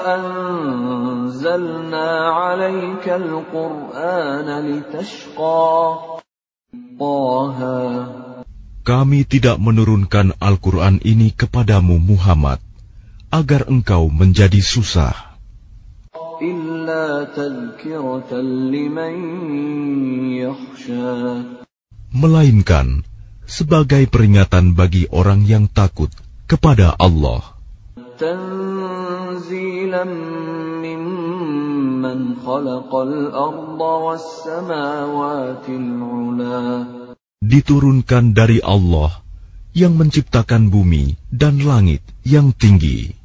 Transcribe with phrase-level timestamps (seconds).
[0.09, 5.69] anzalna 'alaika al-Qur'ana litashqa.
[6.97, 7.77] Taha
[8.85, 12.64] kami tidak menurunkan Al-Quran ini kepadamu Muhammad,
[13.35, 15.11] agar engkau menjadi susah.
[22.15, 22.87] Melainkan
[23.43, 26.07] sebagai peringatan bagi orang yang takut
[26.47, 27.43] kepada Allah.
[37.43, 39.11] Diturunkan dari Allah
[39.75, 43.24] yang menciptakan bumi dan langit yang tinggi.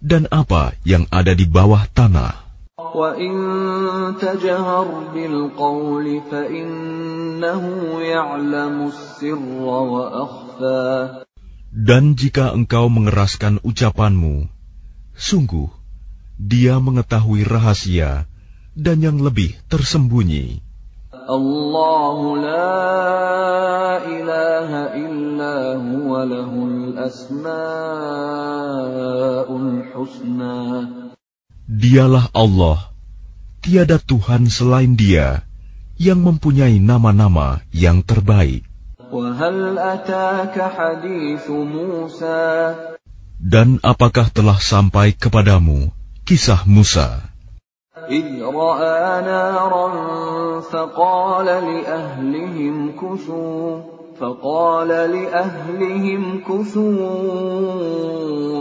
[0.00, 2.32] dan apa yang ada di bawah tanah.
[11.70, 14.36] Dan jika engkau mengeraskan ucapanmu,
[15.14, 15.70] sungguh
[16.40, 18.24] dia mengetahui rahasia
[18.72, 20.69] dan yang lebih tersembunyi.
[31.70, 32.90] Dialah Allah,
[33.62, 35.46] tiada Tuhan selain Dia
[35.94, 38.66] yang mempunyai nama-nama yang terbaik.
[43.38, 45.94] Dan apakah telah sampai kepadamu
[46.26, 47.29] kisah Musa?
[48.10, 49.90] إذ رأى نارا
[50.60, 53.80] فقال لأهلهم كثوا
[54.20, 57.08] فقال لأهلهم كثوا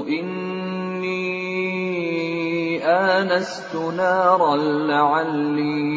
[0.07, 1.29] إني
[2.85, 4.55] آنست نارا
[4.87, 5.89] لعلي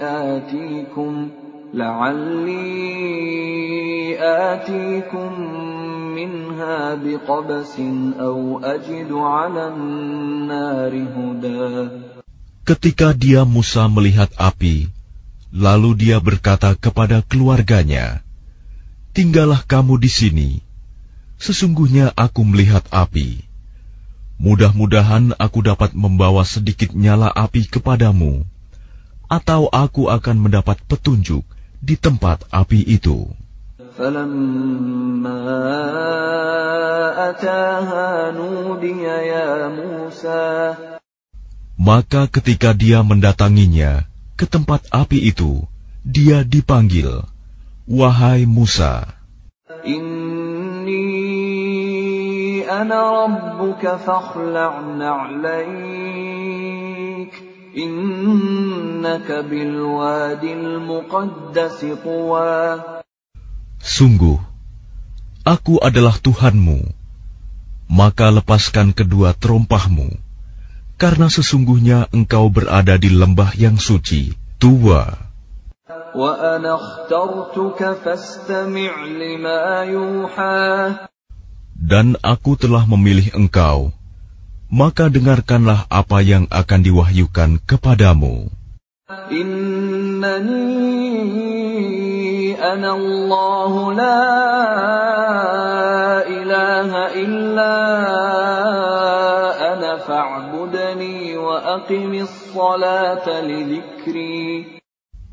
[0.00, 1.28] آتيكم
[1.74, 3.08] لعلي
[4.18, 5.40] آتيكم
[6.14, 7.80] منها بقبس
[8.20, 12.07] أو أجد على النار هدى.
[12.67, 14.87] Ketika dia Musa melihat api,
[15.51, 18.23] lalu dia berkata kepada keluarganya,
[19.11, 20.49] "Tinggallah kamu di sini.
[21.35, 23.43] Sesungguhnya aku melihat api.
[24.39, 28.47] Mudah-mudahan aku dapat membawa sedikit nyala api kepadamu,
[29.27, 31.43] atau aku akan mendapat petunjuk
[31.83, 33.27] di tempat api itu."
[33.93, 35.37] فلما
[37.29, 40.73] أتاها نودي يا موسى
[41.88, 44.04] Maka ketika dia mendatanginya
[44.36, 45.64] ke tempat api itu,
[46.04, 47.24] dia dipanggil,
[47.88, 49.08] Wahai Musa.
[49.88, 51.00] Inni
[52.68, 55.32] ana rabbuka fakhla'na.
[57.72, 59.48] Innaka
[62.04, 62.52] tuwa.
[63.80, 64.36] Sungguh,
[65.40, 66.84] aku adalah Tuhanmu.
[67.88, 70.27] Maka lepaskan kedua terompahmu
[70.98, 75.14] karena sesungguhnya engkau berada di lembah yang suci, tua.
[81.78, 83.94] Dan aku telah memilih engkau,
[84.66, 88.50] maka dengarkanlah apa yang akan diwahyukan kepadamu.
[89.30, 90.58] Innani
[92.58, 94.20] ana Allah la
[96.26, 97.76] ilaha illa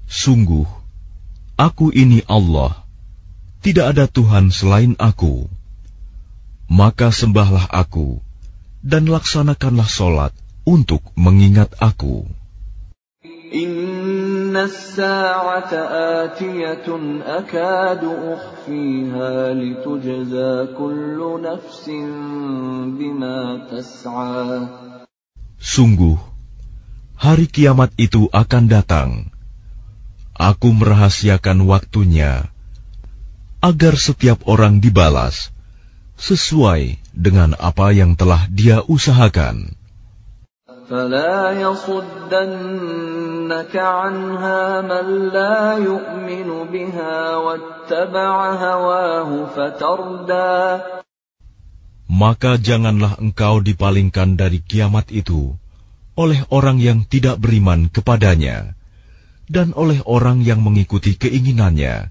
[0.06, 0.68] Sungguh,
[1.58, 2.86] aku ini Allah,
[3.66, 5.50] tidak ada Tuhan selain aku.
[6.70, 8.22] Maka sembahlah aku,
[8.86, 10.34] dan laksanakanlah solat
[10.66, 12.26] untuk mengingat aku.
[13.56, 22.10] Inna sa'ata atiyatun akadu ukhfiha litujza kullu nafsin
[22.98, 25.05] bima tas'a.
[25.65, 26.17] Sungguh,
[27.21, 29.11] hari kiamat itu akan datang.
[30.33, 32.49] Aku merahasiakan waktunya
[33.61, 35.53] agar setiap orang dibalas
[36.17, 39.77] sesuai dengan apa yang telah dia usahakan.
[40.91, 42.91] فلا يصدنك
[43.77, 50.81] عنها من لا يؤمن بها واتبع هواه فتردى
[52.06, 55.58] Maka janganlah engkau dipalingkan dari kiamat itu
[56.16, 58.78] oleh orang yang tidak beriman kepadanya
[59.52, 62.10] dan oleh orang yang mengikuti keinginannya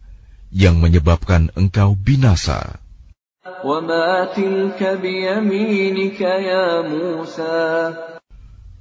[0.54, 2.78] yang menyebabkan engkau binasa.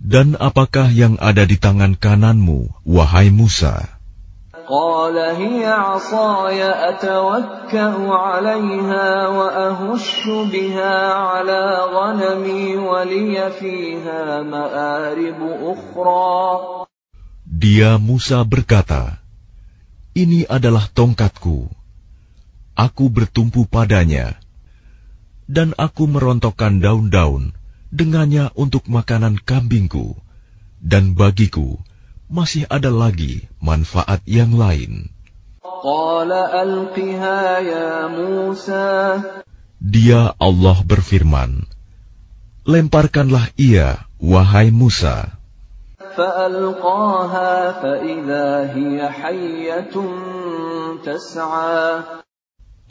[0.03, 3.92] Dan apakah yang ada di tangan kananmu, wahai Musa?
[17.43, 19.19] Dia Musa berkata,
[20.15, 21.67] Ini adalah tongkatku.
[22.73, 24.43] Aku bertumpu padanya
[25.47, 27.51] dan aku merontokkan daun-daun
[27.93, 30.17] dengannya untuk makanan kambingku,
[30.81, 31.77] dan bagiku
[32.31, 35.11] masih ada lagi manfaat yang lain.
[39.83, 41.67] Dia Allah berfirman,
[42.63, 45.35] Lemparkanlah ia, wahai Musa.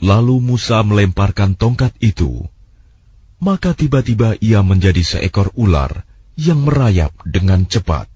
[0.03, 2.45] Lalu Musa melemparkan tongkat itu.
[3.41, 6.05] Maka tiba-tiba ia menjadi seekor ular
[6.37, 8.12] yang merayap dengan cepat.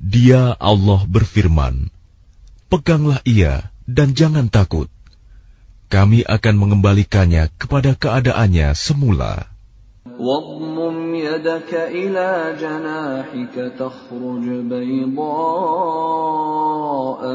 [0.00, 1.92] Dia Allah berfirman,
[2.70, 4.86] Peganglah ia dan jangan takut.
[5.90, 9.50] Kami akan mengembalikannya kepada keadaannya semula.
[11.29, 15.21] يدك إلى جناحك تخرج بيضاء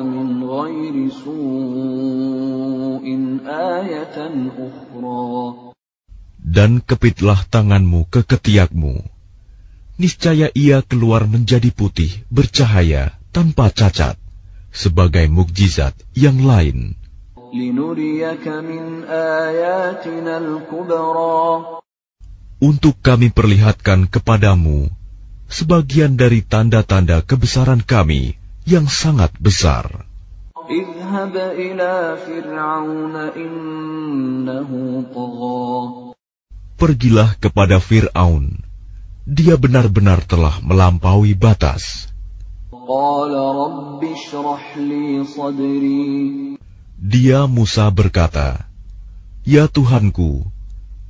[0.02, 3.06] من غير سوء
[3.46, 4.16] آية
[4.58, 5.54] أخرى
[6.40, 9.06] Dan kepitlah tanganmu ke ketiakmu.
[10.00, 14.18] Niscaya ia keluar menjadi putih, bercahaya, tanpa cacat,
[14.74, 16.98] sebagai mukjizat yang lain.
[17.54, 21.66] لنريك من آياتنا الكبرى
[22.59, 24.87] untuk kami perlihatkan kepadamu
[25.45, 30.09] sebagian dari tanda-tanda kebesaran kami yang sangat besar.
[36.75, 38.45] Pergilah kepada Fir'aun.
[39.25, 42.09] Dia benar-benar telah melampaui batas.
[46.97, 48.69] Dia Musa berkata,
[49.45, 50.54] Ya Tuhanku,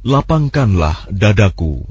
[0.05, 1.81] lapangkanlah dadaku.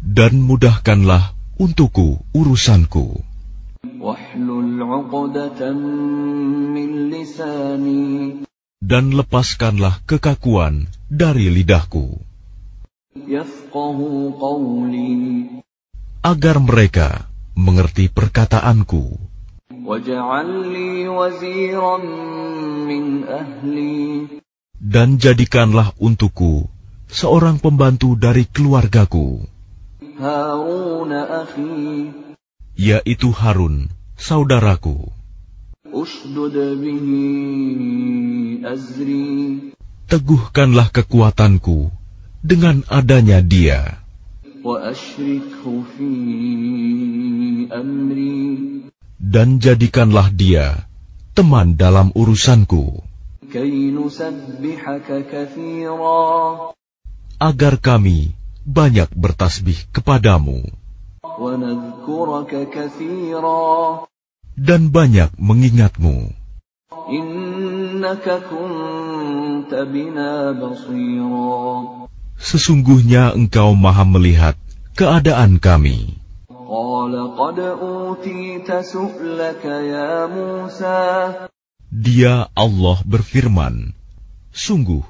[0.00, 1.24] Dan mudahkanlah
[1.60, 3.20] untukku urusanku.
[8.80, 12.16] Dan lepaskanlah kekakuan dari lidahku.
[16.24, 19.29] Agar mereka mengerti perkataanku.
[24.78, 26.70] Dan jadikanlah untukku
[27.10, 29.50] seorang pembantu dari keluargaku,
[32.78, 35.10] yaitu Harun, saudaraku.
[40.06, 41.90] Teguhkanlah kekuatanku
[42.46, 43.98] dengan adanya dia
[49.20, 50.88] dan jadikanlah dia
[51.36, 53.04] teman dalam urusanku,
[57.40, 58.32] agar kami
[58.64, 60.64] banyak bertasbih kepadamu.
[64.60, 66.16] Dan banyak mengingatmu.
[72.40, 74.56] Sesungguhnya engkau maha melihat
[74.96, 76.19] keadaan kami.
[81.90, 83.90] Dia Allah berfirman,
[84.54, 85.02] Sungguh,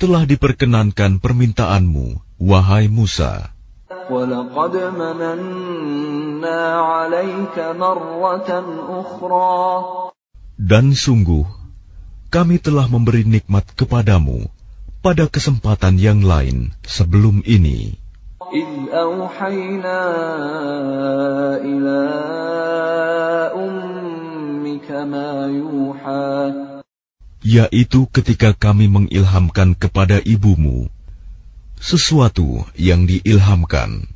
[0.00, 3.52] telah diperkenankan permintaanmu, wahai Musa.
[10.56, 11.44] Dan sungguh,
[12.32, 14.48] kami telah memberi nikmat kepadamu
[15.04, 18.07] pada kesempatan yang lain sebelum ini.
[18.53, 19.99] إذ أوحينا
[21.63, 22.01] إلى
[23.55, 26.63] أمك ما يوحى
[27.43, 30.87] yaitu ketika kami mengilhamkan kepada ibumu
[31.75, 34.07] sesuatu yang diilhamkan.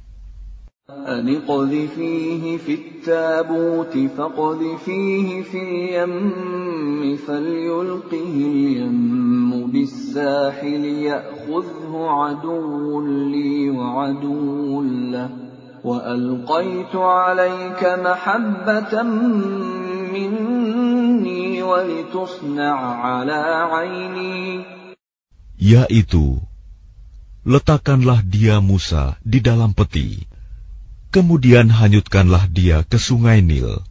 [1.07, 15.31] أن اقذفيه في التابوت فاقذفيه في اليم فليلقه اليم بالساحل يأخذه عدو لي وعدو له
[15.85, 19.03] وألقيت عليك محبة
[20.13, 23.43] مني ولتصنع على
[23.73, 24.65] عيني
[25.63, 26.43] yaitu
[27.47, 30.27] letakkanlah dia Musa di dalam peti,
[31.13, 33.85] kemudian hanyutkanlah dia ke sungai Nil.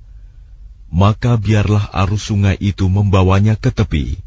[0.91, 4.19] Maka biarlah arus sungai itu membawanya ke tepi.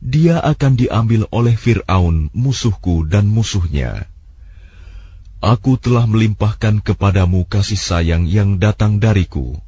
[0.00, 4.08] Dia akan diambil oleh Fir'aun, musuhku dan musuhnya.
[5.44, 9.60] Aku telah melimpahkan kepadamu kasih sayang yang datang dariku,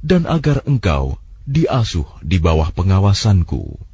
[0.00, 3.93] dan agar engkau diasuh di bawah pengawasanku.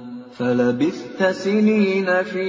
[0.36, 2.48] فلبثت سنين في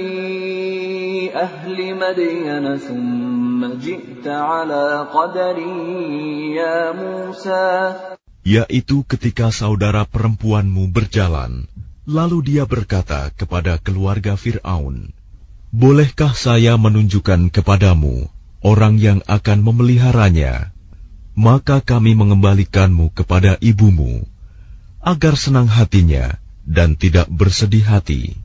[1.32, 5.56] أهل مدين ثم جئت على قدر
[6.52, 7.68] يا موسى
[8.48, 11.68] Yaitu ketika saudara perempuanmu berjalan,
[12.08, 15.12] lalu dia berkata kepada keluarga Fir'aun,
[15.68, 18.32] Bolehkah saya menunjukkan kepadamu
[18.64, 20.72] orang yang akan memeliharanya?
[21.36, 24.24] Maka kami mengembalikanmu kepada ibumu,
[25.04, 28.39] agar senang hatinya, dan tidak bersedih hati,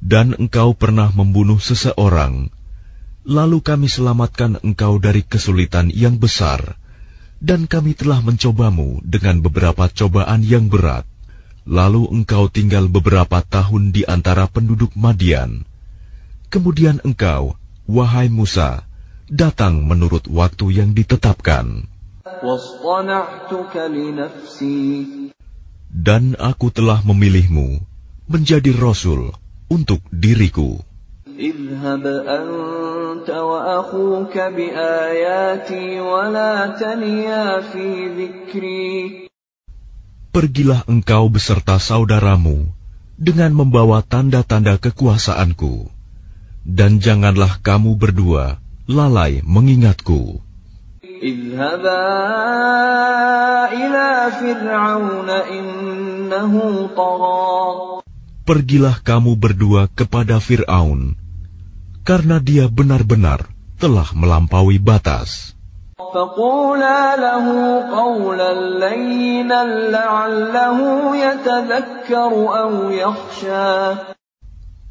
[0.00, 2.52] dan engkau pernah membunuh seseorang,
[3.26, 6.78] lalu kami selamatkan engkau dari kesulitan yang besar,
[7.42, 11.04] dan kami telah mencobamu dengan beberapa cobaan yang berat.
[11.66, 15.66] Lalu engkau tinggal beberapa tahun di antara penduduk Madian.
[16.46, 17.58] Kemudian engkau,
[17.90, 18.86] wahai Musa,
[19.26, 21.90] datang menurut waktu yang ditetapkan
[25.96, 27.80] dan aku telah memilihmu
[28.28, 29.32] menjadi rasul
[29.72, 30.76] untuk diriku.
[40.36, 42.68] Pergilah engkau beserta saudaramu
[43.16, 45.88] dengan membawa tanda-tanda kekuasaanku,
[46.68, 50.45] dan janganlah kamu berdua lalai mengingatku.
[58.46, 61.16] Pergilah kamu berdua kepada Fir'aun,
[62.04, 63.48] karena dia benar-benar
[63.80, 65.56] telah melampaui batas.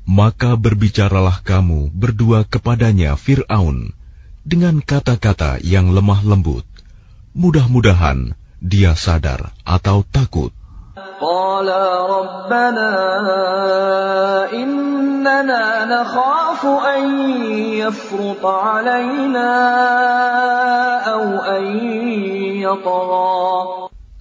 [0.06, 3.78] Maka berbicaralah kamu berdua kepadanya Fir'aun,
[4.46, 6.64] dengan kata-kata yang lemah lembut.
[7.34, 10.54] Mudah-mudahan dia sadar atau takut.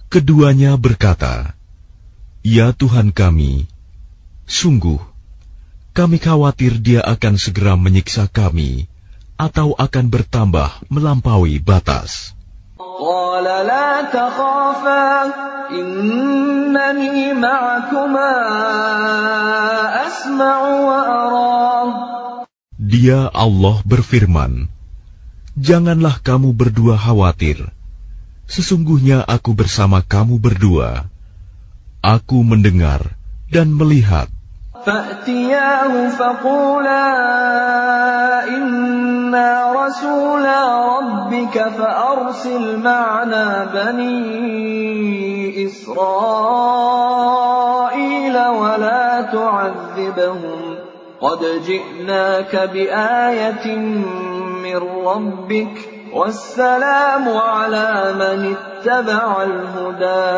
[0.09, 1.53] Keduanya berkata,
[2.45, 3.69] Ya Tuhan kami,
[4.49, 5.01] sungguh,
[5.95, 8.91] kami khawatir dia akan segera menyiksa kami
[9.40, 12.36] atau akan bertambah melampaui batas.
[22.80, 24.52] Dia Allah berfirman,
[25.56, 27.68] Janganlah kamu berdua khawatir.
[28.44, 31.08] Sesungguhnya aku bersama kamu berdua.
[32.00, 33.16] Aku mendengar
[33.48, 34.28] dan melihat.
[34.80, 37.06] فأتياه فقولا
[39.34, 39.50] إنا
[39.82, 40.60] رسولا
[40.98, 44.20] ربك فأرسل معنا بني
[45.66, 46.76] إسرائيل
[48.38, 50.60] ولا تعذبهم
[51.20, 53.66] قد جئناك بآية
[54.64, 55.74] من ربك
[56.14, 60.34] والسلام على من اتبع الهدى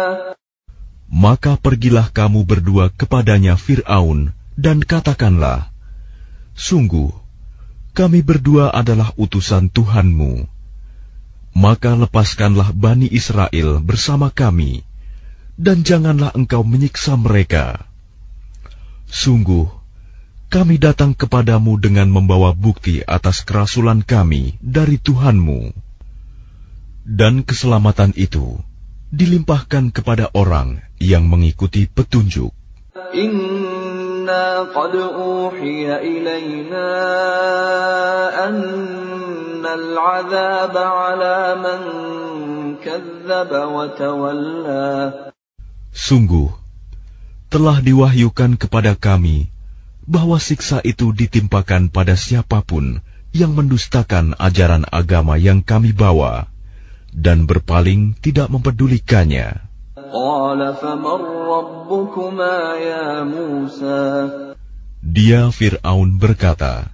[1.13, 5.69] Maka pergilah kamu berdua kepadanya Fir'aun dan katakanlah,
[6.57, 7.13] Sungguh,
[7.98, 10.46] kami berdua adalah utusan Tuhanmu.
[11.58, 14.86] Maka lepaskanlah Bani Israel bersama kami,
[15.58, 17.90] dan janganlah engkau menyiksa mereka.
[19.10, 19.66] Sungguh,
[20.54, 25.74] kami datang kepadamu dengan membawa bukti atas kerasulan kami dari Tuhanmu.
[27.02, 28.62] Dan keselamatan itu
[29.10, 32.54] dilimpahkan kepada orang yang mengikuti petunjuk.
[33.18, 33.77] Inna
[45.98, 46.54] Sungguh,
[47.52, 49.50] telah diwahyukan kepada kami
[50.08, 53.04] bahwa siksa itu ditimpakan pada siapa pun
[53.36, 56.48] yang mendustakan ajaran agama yang kami bawa
[57.12, 59.67] dan berpaling tidak mempedulikannya.
[65.04, 66.92] Dia Fir'aun berkata,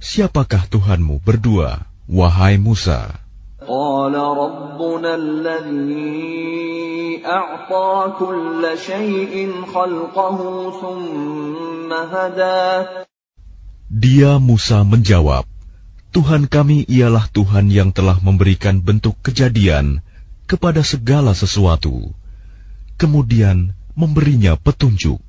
[0.00, 3.20] Siapakah Tuhanmu berdua, wahai Musa?
[13.88, 15.44] Dia Musa menjawab,
[16.12, 20.04] Tuhan kami ialah Tuhan yang telah memberikan bentuk kejadian
[20.44, 22.12] kepada segala sesuatu,
[23.00, 25.20] kemudian memberinya petunjuk.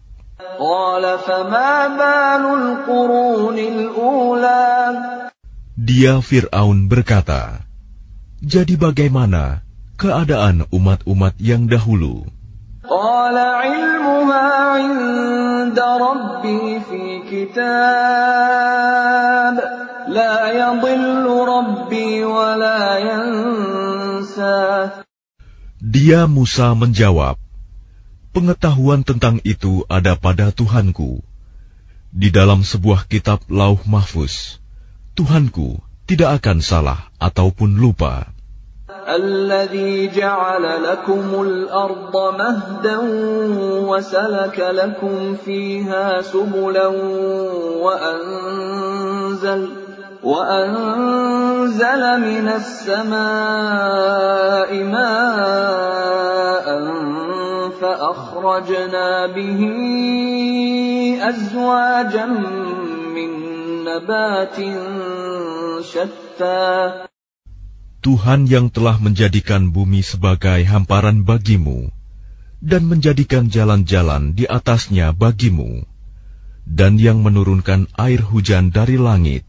[5.75, 7.63] Dia Fir'aun berkata,
[8.39, 9.63] Jadi bagaimana
[9.99, 12.27] keadaan umat-umat yang dahulu?
[26.04, 27.40] Dia Musa menjawab,
[28.36, 31.24] Pengetahuan tentang itu ada pada Tuhanku.
[32.12, 34.60] Di dalam sebuah kitab lauh mahfuz,
[35.16, 38.28] Tuhanku tidak akan salah ataupun lupa.
[39.00, 42.98] الذي جعل لكم الأرض مهدا
[43.88, 46.86] وسلك لكم فيها سبلا
[47.82, 49.62] وأنزل
[50.24, 53.20] وأنزل من السماء
[54.84, 56.66] ماء
[57.80, 59.60] فأخرجنا به
[61.20, 62.26] أزواجا
[63.16, 63.30] من
[63.84, 64.56] نبات
[65.84, 66.68] شتى
[68.00, 71.92] Tuhan yang telah menjadikan bumi sebagai hamparan bagimu
[72.64, 75.84] dan menjadikan jalan-jalan di atasnya bagimu
[76.64, 79.44] dan yang menurunkan air hujan dari langit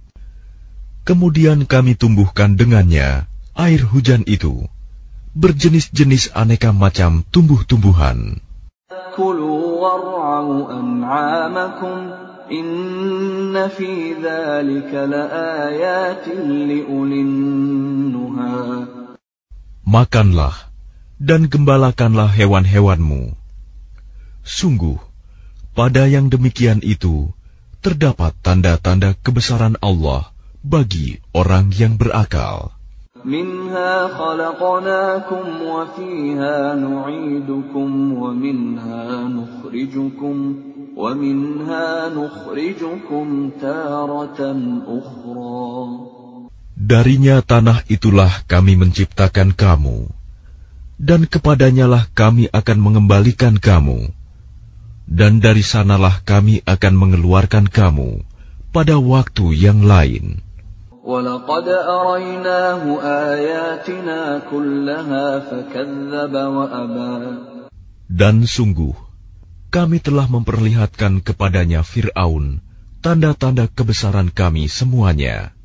[1.06, 4.66] Kemudian kami tumbuhkan dengannya air hujan itu,
[5.38, 8.42] berjenis-jenis aneka macam tumbuh-tumbuhan.
[19.86, 20.56] Makanlah
[21.22, 23.22] dan gembalakanlah hewan-hewanmu.
[24.42, 24.98] Sungguh,
[25.78, 27.30] pada yang demikian itu
[27.78, 30.34] terdapat tanda-tanda kebesaran Allah
[30.66, 32.74] bagi orang yang berakal.
[46.76, 49.98] Darinya tanah itulah kami menciptakan kamu,
[50.98, 54.10] dan kepadanyalah kami akan mengembalikan kamu,
[55.06, 58.26] dan dari sanalah kami akan mengeluarkan kamu
[58.74, 60.45] pada waktu yang lain.
[61.05, 67.17] ولقد أريناه آياتنا كلها فكذب وأبى
[68.11, 68.91] Dan sungguh,
[69.71, 72.59] kami telah memperlihatkan kepadanya Fir'aun
[73.01, 75.55] tanda-tanda kebesaran kami semuanya.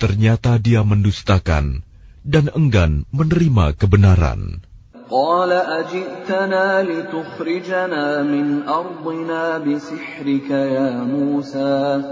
[0.00, 1.84] Ternyata dia mendustakan
[2.24, 4.64] dan enggan menerima kebenaran.
[5.10, 12.02] قال أجئتنا لتخرجنا من أرضنا بسحرك يا موسى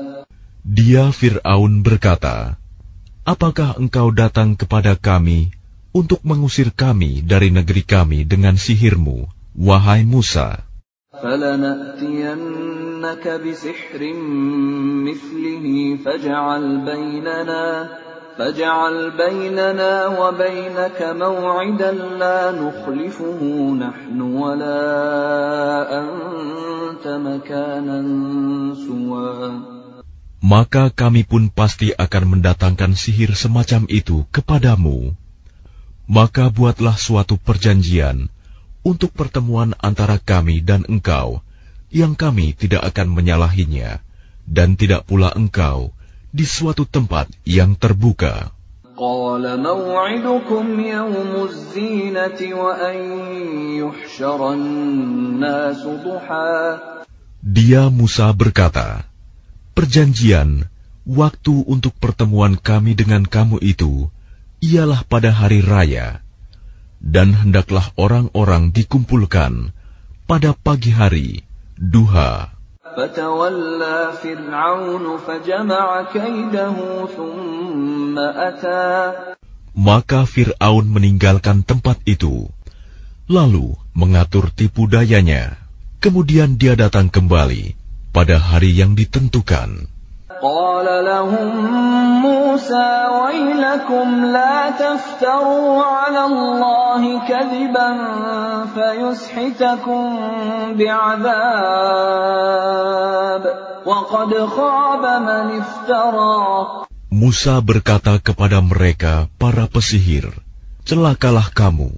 [0.68, 2.60] Dia Fir'aun berkata,
[3.23, 5.55] Apakah engkau datang kepada kami
[5.95, 10.67] untuk mengusir kami dari negeri kami dengan sihirmu, wahai Musa?
[30.43, 35.15] Maka kami pun pasti akan mendatangkan sihir semacam itu kepadamu.
[36.03, 38.27] Maka buatlah suatu perjanjian
[38.83, 41.39] untuk pertemuan antara kami dan engkau,
[41.87, 44.03] yang kami tidak akan menyalahinya,
[44.43, 45.95] dan tidak pula engkau
[46.35, 48.51] di suatu tempat yang terbuka.
[57.39, 59.12] Dia Musa berkata,
[59.73, 60.69] Perjanjian,
[61.01, 64.05] waktu untuk pertemuan kami dengan kamu itu,
[64.61, 66.21] ialah pada hari raya,
[67.01, 69.73] dan hendaklah orang-orang dikumpulkan
[70.29, 71.41] pada pagi hari,
[71.73, 72.53] duha.
[79.73, 82.45] Maka Fir'aun meninggalkan tempat itu,
[83.25, 85.57] lalu mengatur tipu dayanya.
[85.97, 89.88] Kemudian dia datang kembali pada hari yang ditentukan.
[90.38, 91.50] قال لهم
[92.22, 97.90] موسى ويلكم لا تفتروا على الله كذبا
[98.74, 100.02] فيسحتكم
[100.78, 101.98] بعذاب
[103.82, 106.38] وقد خاب من افترى
[107.08, 110.28] Musa berkata kepada mereka, para pesihir,
[110.84, 111.90] Celakalah kamu,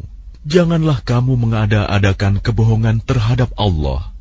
[0.46, 4.13] janganlah kamu mengada-adakan kebohongan terhadap Allah.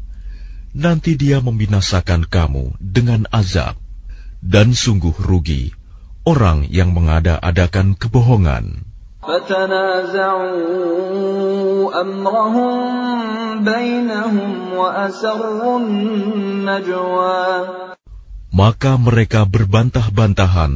[0.75, 3.79] Nanti dia membinasakan kamu dengan azab
[4.43, 5.71] dan sungguh rugi
[6.27, 8.83] orang yang mengada-adakan kebohongan.
[18.55, 20.73] Maka mereka berbantah-bantahan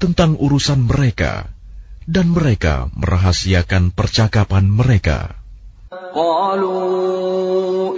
[0.00, 1.54] tentang urusan mereka,
[2.10, 5.38] dan mereka merahasiakan percakapan mereka.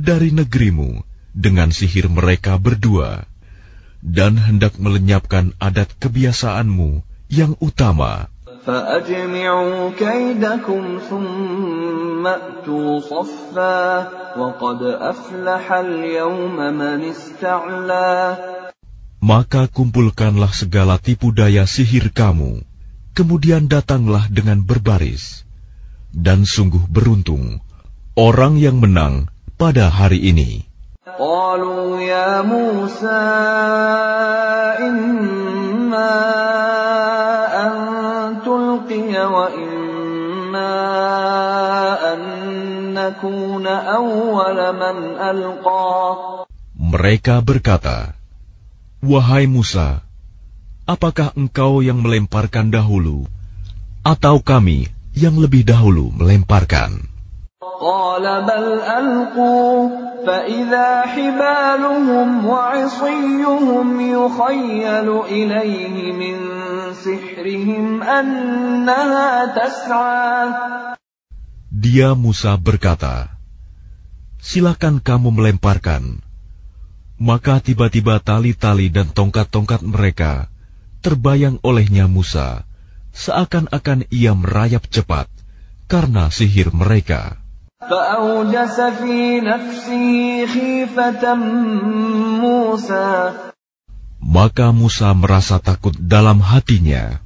[0.00, 1.04] dari negerimu
[1.36, 3.28] dengan sihir mereka berdua,
[4.00, 8.32] dan hendak melenyapkan adat kebiasaanmu yang utama.
[19.20, 22.64] Maka kumpulkanlah segala tipu daya sihir kamu,
[23.16, 25.44] kemudian datanglah dengan berbaris.
[26.10, 27.62] Dan sungguh beruntung,
[28.18, 29.30] orang yang menang
[29.60, 30.64] pada hari ini.
[32.00, 32.40] Ya
[46.80, 48.16] Mereka berkata,
[49.04, 50.00] Wahai Musa,
[50.88, 53.28] apakah engkau yang melemparkan dahulu,
[54.00, 57.09] atau kami yang lebih dahulu melemparkan?
[57.81, 59.89] قال بل ألقوا
[60.25, 66.35] فإذا حبالهم وعصيهم يخيل إليه من
[66.93, 70.39] سحرهم أنها تسعى
[71.75, 73.35] Dia Musa berkata,
[74.39, 76.23] Silakan kamu melemparkan.
[77.19, 80.47] Maka tiba-tiba tali-tali dan tongkat-tongkat mereka
[81.05, 82.65] terbayang olehnya Musa,
[83.13, 85.29] seakan-akan ia merayap cepat
[85.85, 87.37] karena sihir mereka.
[94.20, 97.24] Maka Musa merasa takut dalam hatinya.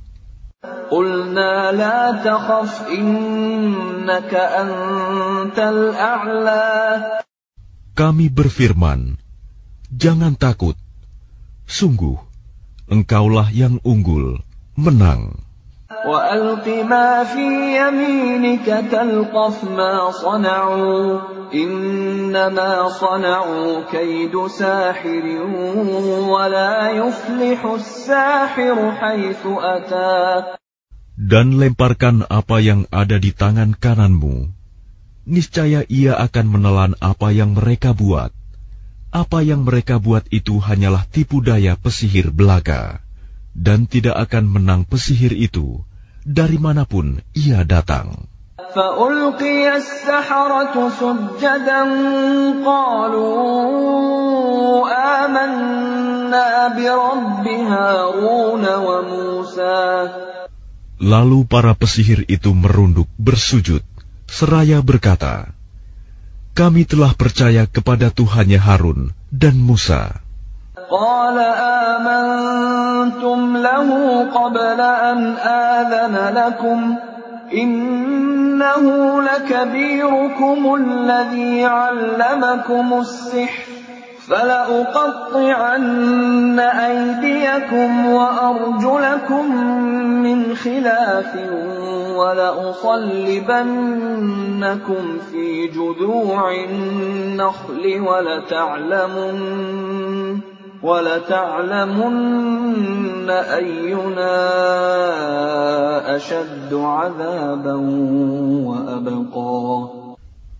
[7.98, 9.00] Kami berfirman,
[9.90, 10.78] Jangan takut,
[11.66, 12.18] sungguh,
[12.86, 14.38] engkaulah yang unggul,
[14.78, 15.42] menang.
[15.93, 17.47] وألق ما في
[17.81, 21.19] يمينك تلقف ما صنعوا
[21.53, 25.25] إنما صنعوا كيد ساحر
[26.29, 30.43] ولا يفلح الساحر حيث أتى
[31.19, 34.55] Dan lemparkan apa yang ada di tangan kananmu.
[35.27, 38.31] Niscaya ia akan menelan apa yang mereka buat.
[39.11, 43.02] Apa yang mereka buat itu hanyalah tipu daya pesihir belaka
[43.54, 45.86] dan tidak akan menang pesihir itu
[46.24, 48.26] dari mana pun ia datang.
[61.04, 63.84] Lalu para pesihir itu merunduk bersujud,
[64.26, 65.52] seraya berkata,
[66.56, 70.23] Kami telah percaya kepada Tuhannya Harun dan Musa.
[70.90, 71.38] قال
[71.88, 73.88] آمنتم له
[74.34, 76.96] قبل أن آذن لكم
[77.52, 83.74] إنه لكبيركم الذي علمكم السحر
[84.28, 85.80] فلأقطعن
[86.60, 89.64] أيديكم وأرجلكم
[90.22, 91.36] من خلاف
[92.16, 93.38] ولأصلبنكم
[95.30, 99.44] في جذوع النخل ولتعلمن
[100.83, 102.15] ولتعلمن
[103.29, 104.35] أينا
[106.15, 107.75] أشد عذابا
[108.67, 109.69] وأبقى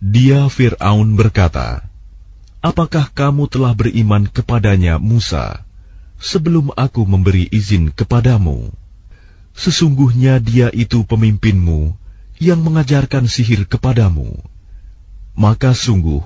[0.00, 1.84] Dia Fir'aun berkata,
[2.64, 5.60] Apakah kamu telah beriman kepadanya Musa
[6.16, 8.72] sebelum aku memberi izin kepadamu?
[9.52, 11.92] Sesungguhnya dia itu pemimpinmu
[12.40, 14.40] yang mengajarkan sihir kepadamu.
[15.36, 16.24] Maka sungguh,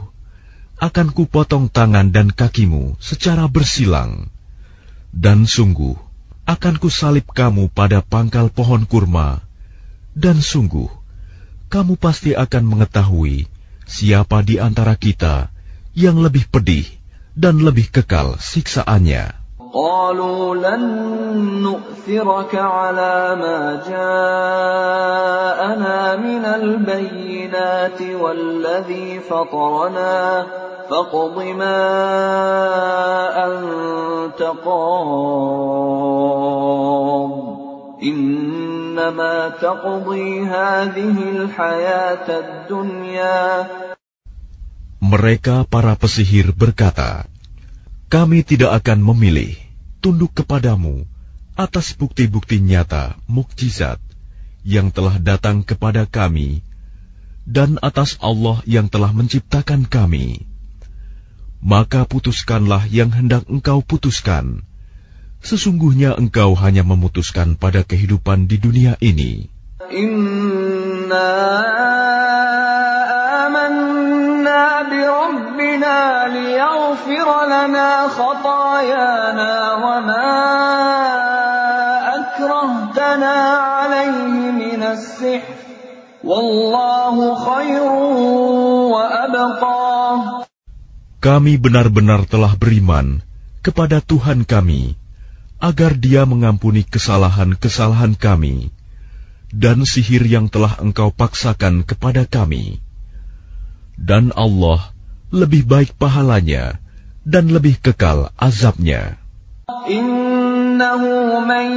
[0.79, 4.29] akan kupotong tangan dan kakimu secara bersilang.
[5.15, 5.95] Dan sungguh,
[6.45, 9.41] akan kusalib kamu pada pangkal pohon kurma.
[10.13, 10.91] Dan sungguh,
[11.71, 13.47] kamu pasti akan mengetahui
[13.87, 15.51] siapa di antara kita
[15.95, 16.87] yang lebih pedih
[17.35, 19.45] dan lebih kekal siksaannya.
[19.75, 20.83] قالوا لن
[21.67, 25.17] نؤثرك على ما جاءنا
[26.17, 30.47] من البينات والذي فطرنا
[30.91, 31.81] فاقض ما
[33.47, 35.85] أنت قاض
[38.03, 43.67] إنما تقضي هذه الحياة الدنيا
[45.05, 47.29] Mereka para pesihir berkata,
[48.09, 49.53] Kami tidak akan memilih
[50.01, 51.05] tunduk kepadamu
[51.61, 54.01] atas bukti-bukti nyata mukjizat
[54.65, 56.65] yang telah datang kepada kami
[57.45, 60.48] dan atas Allah yang telah menciptakan kami.
[61.60, 64.64] maka putuskanlah yang hendak engkau putuskan.
[65.40, 69.48] Sesungguhnya engkau hanya memutuskan pada kehidupan di dunia ini.
[69.88, 71.32] Inna
[73.48, 80.28] amanna bi Rabbina liyaghfira lana khatayana wa ma
[82.20, 83.36] akrahtana
[83.88, 85.48] alaihi minas sihr.
[86.20, 90.39] Wallahu khairun wa abqah.
[91.20, 93.20] Kami benar-benar telah beriman
[93.60, 94.96] kepada Tuhan kami,
[95.60, 98.72] agar Dia mengampuni kesalahan-kesalahan kami
[99.52, 102.80] dan sihir yang telah Engkau paksakan kepada kami.
[104.00, 104.96] Dan Allah
[105.36, 106.80] lebih baik pahalanya
[107.28, 109.20] dan lebih kekal azabnya.
[109.92, 111.68] Innahu man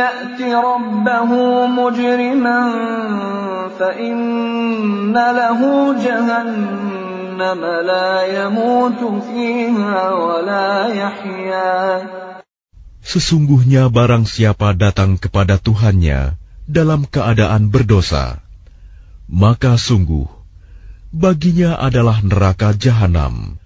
[0.00, 2.68] ya'ti rabbahu mujriman
[3.76, 5.26] fa inna
[13.02, 16.38] Sesungguhnya barang siapa datang kepada Tuhannya
[16.70, 18.40] dalam keadaan berdosa,
[19.26, 20.30] maka sungguh
[21.12, 23.60] baginya adalah neraka jahanam.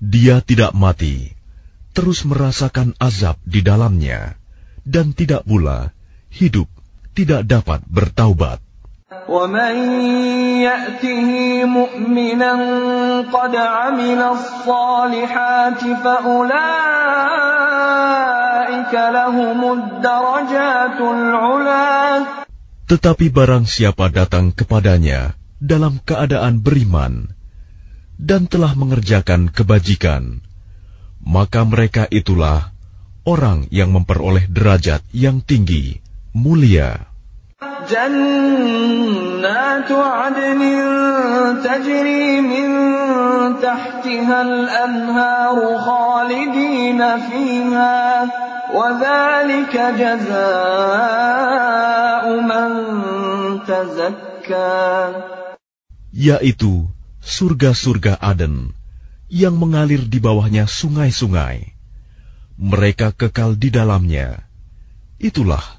[0.00, 1.36] Dia tidak mati,
[1.92, 4.40] terus merasakan azab di dalamnya,
[4.88, 5.92] dan tidak pula
[6.32, 6.70] hidup
[7.12, 8.62] tidak dapat bertaubat.
[22.90, 27.30] Tetapi barang siapa datang kepadanya dalam keadaan beriman
[28.18, 30.42] dan telah mengerjakan kebajikan,
[31.22, 32.72] maka mereka itulah
[33.22, 36.00] orang yang memperoleh derajat yang tinggi,
[36.34, 37.09] mulia.
[37.89, 40.61] جنات عدن
[41.63, 42.69] تجري من
[43.61, 48.27] تحتها الأنهار خالدين فيها
[48.73, 50.45] وذلك جزاء
[52.41, 52.69] من
[53.67, 55.13] تزكى
[56.15, 56.87] yaitu
[57.19, 58.71] surga-surga Aden
[59.27, 61.75] yang mengalir di bawahnya sungai-sungai.
[62.55, 64.47] Mereka kekal di dalamnya.
[65.19, 65.78] Itulah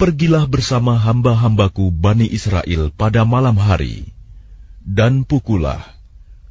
[0.00, 4.12] Pergilah bersama hamba-hambaku Bani Israel pada malam hari,
[4.84, 5.80] dan pukulah,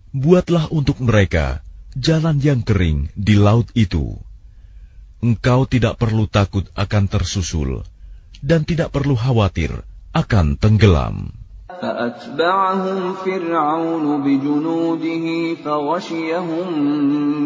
[0.09, 1.61] buatlah untuk mereka
[1.93, 4.17] jalan yang kering di laut itu.
[5.21, 7.85] Engkau tidak perlu takut akan tersusul,
[8.41, 11.45] dan tidak perlu khawatir akan tenggelam.
[11.81, 15.25] فأتبعهم فرعون بجنوده
[15.65, 16.67] فغشيهم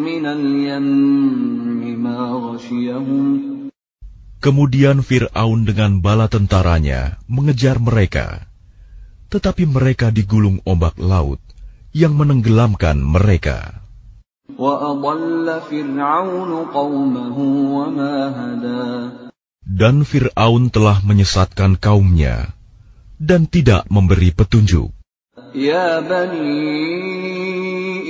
[0.05, 3.62] من اليم ما غشيهم
[4.44, 8.44] Kemudian Fir'aun dengan bala tentaranya mengejar mereka.
[9.33, 11.40] Tetapi mereka digulung ombak laut
[11.96, 13.80] yang menenggelamkan mereka.
[19.64, 22.52] Dan Fir'aun telah menyesatkan kaumnya
[23.16, 24.92] dan tidak memberi petunjuk.
[25.57, 26.52] Ya Bani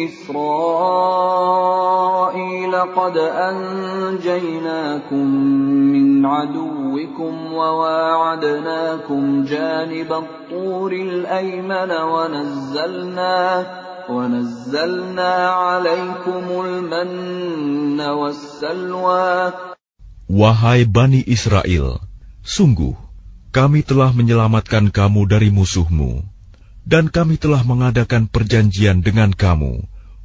[0.02, 2.13] Israel,
[2.95, 3.15] qad
[3.49, 5.27] anjaynakum
[5.93, 13.37] min aduwikum wa wa'adnakum janib at-turil ayman wa nazzalna
[14.09, 19.53] ونزلنا عليكم المن والسلوى
[20.29, 22.01] Wahai Bani Israel,
[22.45, 22.93] sungguh
[23.49, 26.21] kami telah menyelamatkan kamu dari musuhmu,
[26.85, 29.85] dan kami telah mengadakan perjanjian dengan kamu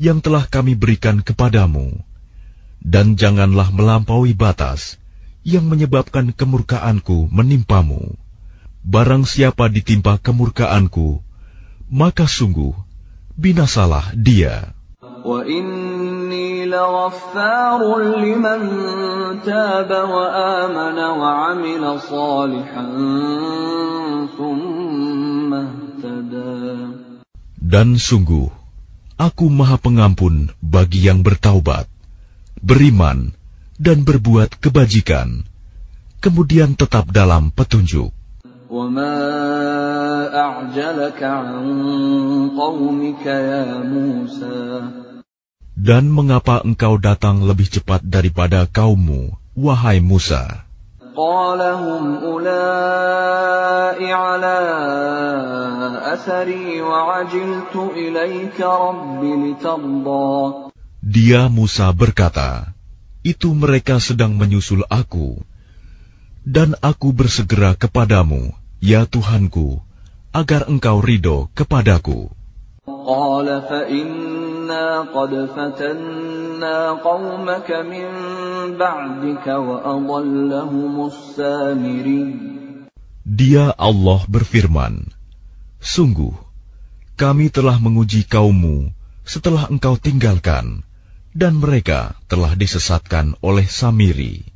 [0.00, 1.92] yang telah kami berikan kepadamu,
[2.80, 4.96] dan janganlah melampaui batas
[5.44, 8.16] yang menyebabkan kemurkaanku menimpamu.
[8.80, 11.20] Barang siapa ditimpa kemurkaanku,
[11.92, 12.72] maka sungguh
[13.36, 14.72] binasalah dia.
[27.60, 28.59] Dan sungguh,
[29.20, 31.84] aku maha pengampun bagi yang bertaubat,
[32.64, 33.36] beriman,
[33.76, 35.44] dan berbuat kebajikan,
[36.24, 38.16] kemudian tetap dalam petunjuk.
[45.80, 50.69] Dan mengapa engkau datang lebih cepat daripada kaummu, wahai Musa?
[61.00, 62.72] Dia Musa berkata,
[63.20, 65.44] itu mereka sedang menyusul aku,
[66.48, 69.84] dan aku bersegera kepadamu Ya Tuhanku,
[70.32, 72.32] agar engkau ridho kepadaku.
[83.25, 84.93] Dia Allah berfirman,
[85.81, 86.35] Sungguh,
[87.15, 88.91] kami telah menguji kaummu
[89.25, 90.83] setelah engkau tinggalkan,
[91.31, 94.55] dan mereka telah disesatkan oleh Samiri.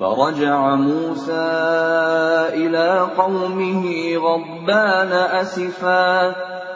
[0.00, 1.48] فرجع موسى
[2.52, 3.84] إلى قومه
[4.16, 6.34] غضبان أسفا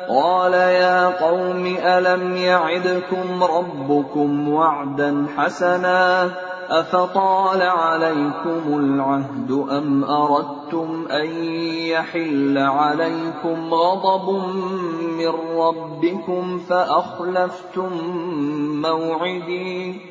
[0.09, 6.30] قال يا قوم ألم يعدكم ربكم وعدا حسنا
[6.70, 11.28] أفطال عليكم العهد أم أردتم أن
[11.90, 14.26] يحل عليكم غضب
[15.18, 17.90] من ربكم فأخلفتم
[18.83, 20.11] موعدي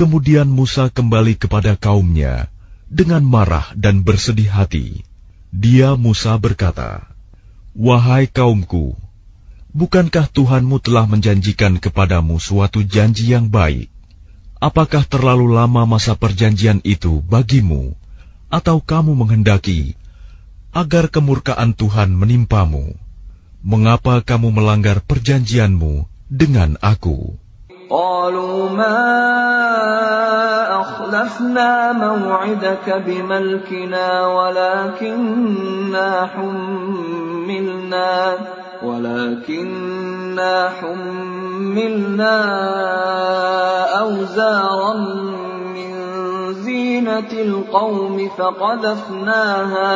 [0.00, 2.48] Kemudian Musa kembali kepada kaumnya
[2.88, 5.04] dengan marah dan bersedih hati.
[5.52, 7.04] Dia Musa berkata,
[7.76, 8.96] Wahai kaumku,
[9.74, 13.90] bukankah Tuhanmu telah menjanjikan kepadamu suatu janji yang baik?
[14.60, 17.96] Apakah terlalu lama masa perjanjian itu bagimu,
[18.52, 19.96] atau kamu menghendaki
[20.76, 22.92] agar kemurkaan Tuhan menimpamu?
[23.64, 27.40] Mengapa kamu melanggar perjanjianmu dengan aku?'
[27.90, 29.02] قالوا ما
[30.80, 38.12] أخلفنا موعدك بملكنا ولكننا حملنا
[38.82, 42.36] ولكننا حملنا
[44.00, 44.94] أوزارا
[45.76, 45.92] من
[46.64, 49.94] زينة القوم فقذفناها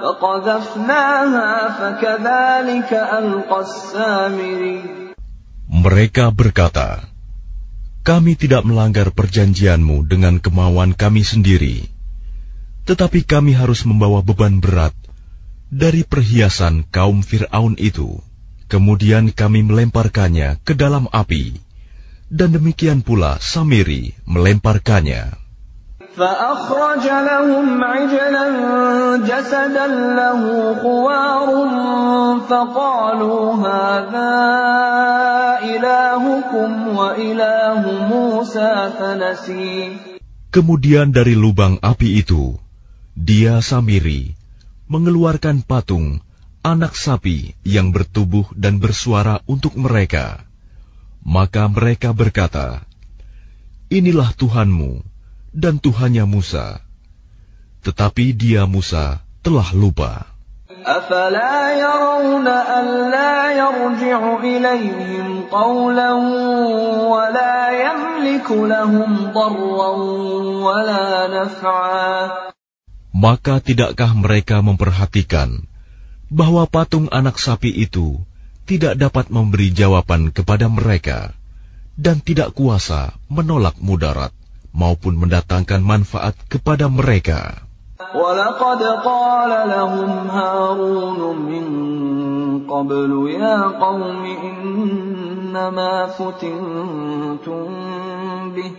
[0.00, 4.80] فقذفناها فكذلك ألقى السامري
[5.70, 7.06] Mereka berkata,
[8.02, 11.86] Kami tidak melanggar perjanjianmu dengan kemauan kami sendiri,
[12.90, 14.96] tetapi kami harus membawa beban berat
[15.74, 18.18] dari perhiasan kaum Fir'aun itu.
[18.70, 21.58] Kemudian kami melemparkannya ke dalam api,
[22.30, 25.40] dan demikian pula Samiri melemparkannya.
[26.10, 28.46] فأخرج لهم عجلا
[29.22, 29.86] جسدا
[30.18, 30.42] له
[30.82, 31.48] خوار
[32.50, 34.34] فقالوا هذا
[35.62, 39.74] إلهكم وإله موسى فنسي
[40.50, 42.58] Kemudian dari lubang api itu,
[43.14, 44.34] dia Samiri
[44.85, 46.21] mengeluarkan patung
[46.65, 50.41] anak sapi yang bertubuh dan bersuara untuk mereka.
[51.21, 52.81] Maka mereka berkata,
[53.93, 55.05] Inilah Tuhanmu,
[55.53, 56.81] dan Tuhannya Musa.
[57.85, 60.25] Tetapi dia Musa telah lupa
[73.14, 75.66] Maka tidakkah mereka memperhatikan
[76.30, 78.22] bahwa patung anak sapi itu
[78.70, 81.34] tidak dapat memberi jawaban kepada mereka
[81.98, 84.30] dan tidak kuasa menolak mudarat
[84.70, 87.66] maupun mendatangkan manfaat kepada mereka.
[88.00, 91.66] ولقد قال لهم هارون من
[92.64, 97.66] قبل يا قوم إنما فتنتم
[98.56, 98.72] به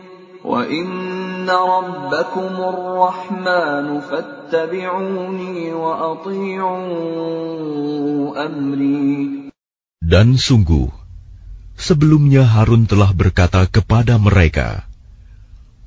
[0.46, 6.82] وإن ربكم الرحمن فاتبعوني وأطيعوا
[8.46, 9.52] أمري
[10.02, 10.90] Dan sungguh,
[11.78, 14.84] sebelumnya Harun telah berkata kepada mereka,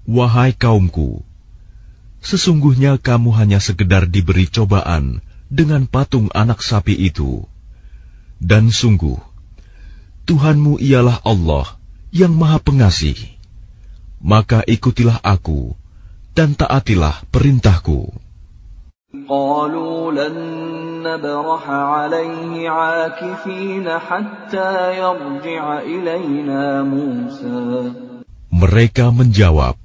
[0.06, 1.20] Wahai kaumku,
[2.22, 5.18] sesungguhnya kamu hanya sekedar diberi cobaan
[5.50, 7.44] dengan patung anak sapi itu.
[8.38, 9.18] Dan sungguh,
[10.24, 11.76] Tuhanmu ialah Allah
[12.14, 13.34] yang maha pengasih.
[14.19, 15.75] Maka ikutilah aku
[16.35, 18.11] dan taatilah perintahku.
[28.49, 29.75] Mereka menjawab,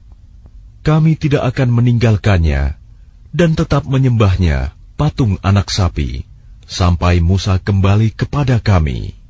[0.85, 2.62] kami tidak akan meninggalkannya
[3.32, 6.28] dan tetap menyembahnya patung anak sapi
[6.68, 9.24] sampai Musa kembali kepada kami.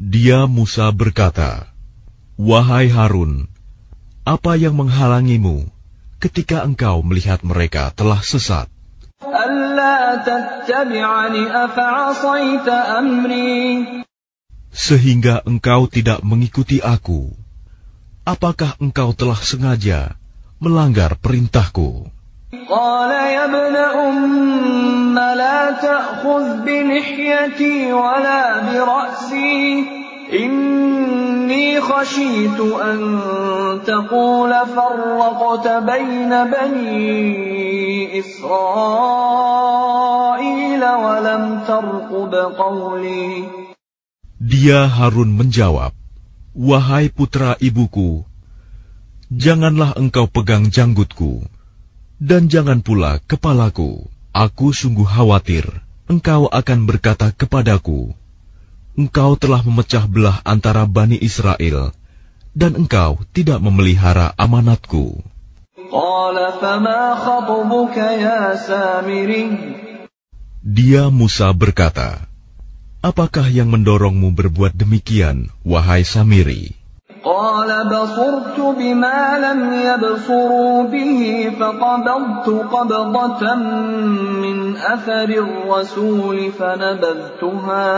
[0.00, 1.68] Dia Musa berkata,
[2.40, 3.52] Wahai Harun,
[4.24, 5.68] apa yang menghalangimu
[6.16, 8.72] ketika engkau melihat mereka telah sesat?
[14.72, 17.36] Sehingga engkau tidak mengikuti aku.
[18.24, 20.16] Apakah engkau telah sengaja
[20.56, 22.08] melanggar perintahku?
[30.33, 32.99] إني خشيت أن
[33.85, 38.53] تقول فرقت بين بني إسرائيل
[40.85, 43.43] ولم ترقب قولي
[44.39, 45.91] Dia Harun menjawab,
[46.55, 48.23] Wahai putra ibuku,
[49.27, 51.43] janganlah engkau pegang janggutku,
[52.18, 54.06] dan jangan pula kepalaku.
[54.34, 58.12] Aku sungguh khawatir engkau akan berkata kepadaku,
[58.96, 61.96] engkau telah memecah belah antara Bani Israel,
[62.52, 65.24] dan engkau tidak memelihara amanatku.
[70.64, 72.24] Dia Musa berkata,
[73.04, 76.72] Apakah yang mendorongmu berbuat demikian, wahai Samiri?
[77.23, 81.21] قال بصرت بما لم يبصروا به
[81.59, 83.55] فقبضت قبضة
[84.43, 87.89] من أثر الرسول فنبذتها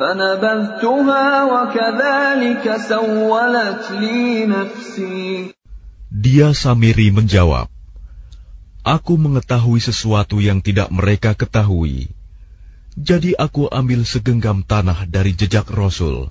[0.00, 5.52] فنبذتها وكذلك سولت لي نفسي
[6.14, 7.66] Dia Samiri menjawab,
[8.86, 12.06] Aku mengetahui sesuatu yang tidak mereka ketahui.
[12.94, 16.30] Jadi aku ambil segenggam tanah dari jejak Rasul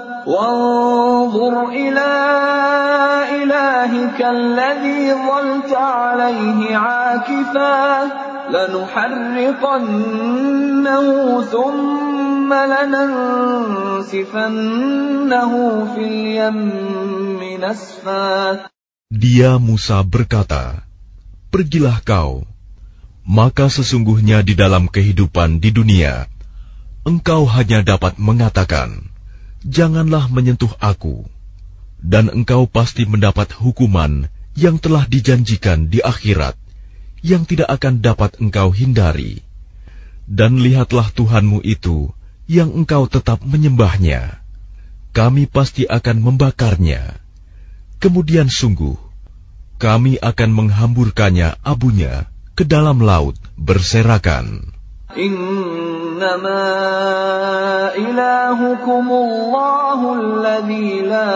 [0.26, 2.12] وانظر إلى
[3.42, 8.04] إلهك الذي ظلت عليه عاكفا
[8.50, 9.86] لنحرقنه
[11.42, 14.32] ثم لننسفنه
[15.94, 18.58] في اليم نسفا
[19.06, 20.82] Dia Musa berkata,
[21.54, 22.42] Pergilah kau,
[23.22, 26.26] maka sesungguhnya di dalam kehidupan di dunia,
[27.06, 29.06] engkau hanya dapat mengatakan,
[29.65, 31.25] janganlah menyentuh aku,
[32.01, 36.57] dan engkau pasti mendapat hukuman yang telah dijanjikan di akhirat,
[37.21, 39.45] yang tidak akan dapat engkau hindari.
[40.25, 42.09] Dan lihatlah Tuhanmu itu
[42.49, 44.41] yang engkau tetap menyembahnya.
[45.11, 47.19] Kami pasti akan membakarnya.
[47.99, 48.95] Kemudian sungguh,
[49.77, 54.71] kami akan menghamburkannya abunya ke dalam laut berserakan.
[55.16, 56.66] إنما
[57.96, 61.34] إلهكم الله الذي لا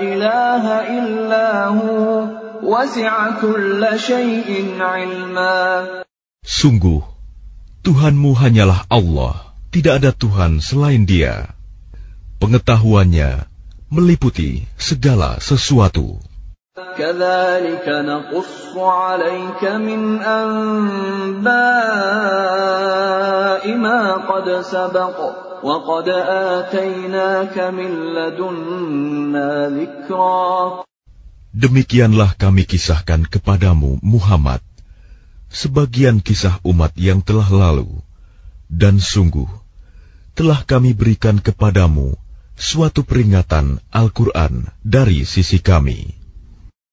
[0.00, 0.64] إله
[0.98, 2.28] إلا هو
[2.62, 5.58] وسع كل شيء علما
[6.48, 7.04] Sungguh,
[7.84, 11.52] Tuhanmu hanyalah Allah, tidak ada Tuhan selain Dia.
[12.40, 13.44] Pengetahuannya
[13.92, 16.16] meliputi segala sesuatu.
[16.98, 21.48] كذلك نقص عليك من أنباء
[23.76, 25.18] ما قد سبق
[25.62, 26.08] وقد
[26.54, 30.82] آتيناك من لدنا ذكرا
[31.58, 34.62] Demikianlah kami kisahkan kepadamu, Muhammad,
[35.50, 37.98] sebagian kisah umat yang telah lalu,
[38.70, 39.48] dan sungguh
[40.38, 42.14] telah kami berikan kepadamu
[42.54, 46.18] suatu peringatan Al-Quran dari sisi kami.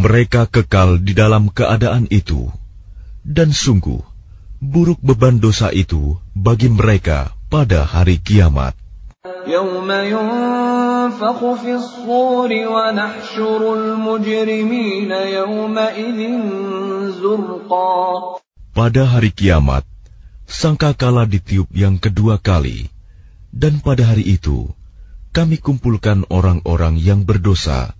[0.00, 2.48] Mereka kekal di dalam keadaan itu,
[3.20, 4.00] dan sungguh
[4.64, 8.72] buruk beban dosa itu bagi mereka pada hari kiamat.
[18.72, 19.84] Pada hari kiamat,
[20.48, 22.88] sangkakala ditiup yang kedua kali,
[23.52, 24.64] dan pada hari itu
[25.36, 27.99] kami kumpulkan orang-orang yang berdosa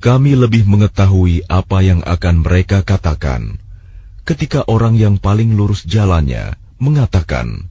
[0.00, 3.60] kami lebih mengetahui apa yang akan mereka katakan
[4.24, 7.68] ketika orang yang paling lurus jalannya mengatakan,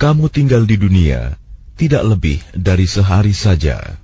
[0.00, 1.36] "Kamu tinggal di dunia
[1.76, 4.00] tidak lebih dari sehari saja."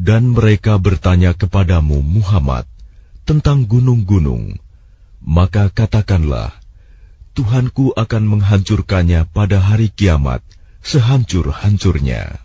[0.00, 2.64] Dan mereka bertanya kepadamu, Muhammad,
[3.24, 4.56] tentang gunung-gunung,
[5.20, 6.59] maka katakanlah.
[7.30, 10.42] Tuhanku akan menghancurkannya pada hari kiamat
[10.82, 12.42] sehancur-hancurnya.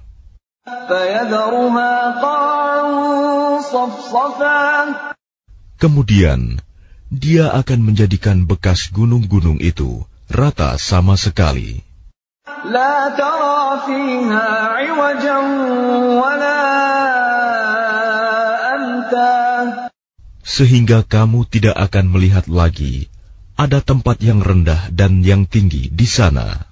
[5.82, 6.62] Kemudian,
[7.10, 11.82] dia akan menjadikan bekas gunung-gunung itu rata sama sekali.
[20.46, 23.10] Sehingga kamu tidak akan melihat lagi
[23.56, 26.68] ada tempat yang rendah dan yang tinggi di sana.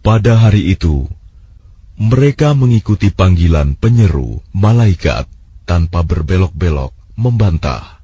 [0.00, 1.04] Pada hari itu,
[2.00, 5.28] mereka mengikuti panggilan penyeru malaikat
[5.68, 7.99] tanpa berbelok-belok membantah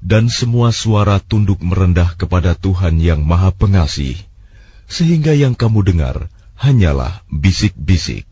[0.00, 4.16] Dan semua suara tunduk merendah kepada Tuhan yang Maha Pengasih,
[4.88, 8.30] sehingga yang kamu dengar hanyalah bisik-bisik.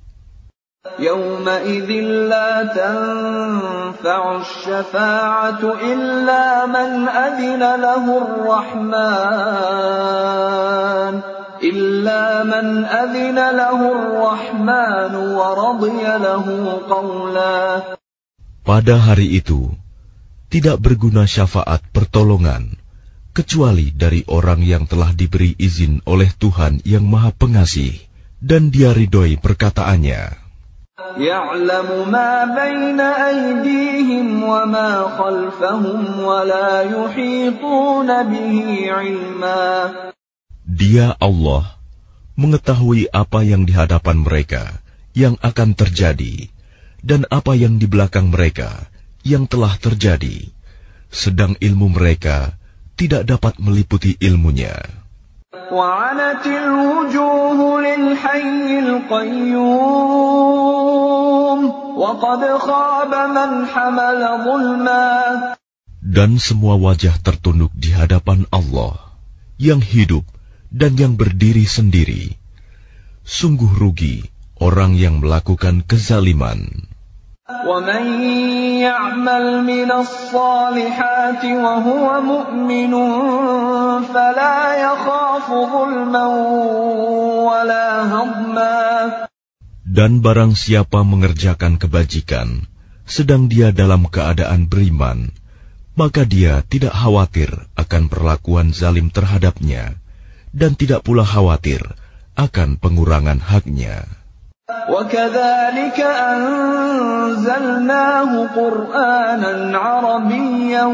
[0.99, 1.91] يومئذ
[2.33, 5.63] لا تنفع الشفاعة
[5.93, 8.99] إلا من أذن له الرحمن
[11.63, 16.47] إلا من أذن له الرحمن ورضي له
[16.89, 17.83] قولا
[18.69, 19.73] Pada hari itu,
[20.53, 22.77] tidak berguna syafaat pertolongan,
[23.37, 27.95] kecuali dari orang yang telah diberi izin oleh Tuhan yang Maha Pengasih,
[28.41, 30.49] dan dia ridhoi perkataannya.
[30.99, 38.59] يعلم ما بين أيديهم وما خلفهم ولا يحيطون به
[38.91, 39.67] علما
[40.69, 41.79] Dia Allah
[42.35, 44.79] mengetahui apa yang di hadapan mereka,
[45.17, 46.53] yang akan terjadi
[47.01, 48.91] dan apa yang di belakang mereka
[49.24, 50.52] yang telah terjadi,
[51.08, 52.60] sedang ilmu mereka
[53.00, 54.76] tidak dapat meliputi ilmunya.
[66.04, 69.00] Dan semua wajah tertunduk di hadapan Allah
[69.58, 70.28] yang hidup
[70.68, 72.36] dan yang berdiri sendiri.
[73.24, 74.28] Sungguh rugi
[74.60, 76.83] orang yang melakukan kezaliman.
[89.94, 92.68] Dan barang siapa mengerjakan kebajikan,
[93.08, 95.32] sedang dia dalam keadaan beriman,
[95.96, 99.96] maka dia tidak khawatir akan perlakuan zalim terhadapnya,
[100.52, 101.80] dan tidak pula khawatir
[102.34, 104.23] akan pengurangan haknya.
[104.69, 106.01] وكذلك
[106.37, 107.67] أنزلناه
[108.53, 110.85] قرآنا عربيا